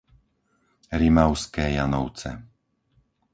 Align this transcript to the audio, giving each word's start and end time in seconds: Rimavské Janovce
Rimavské 1.01 1.65
Janovce 1.77 2.29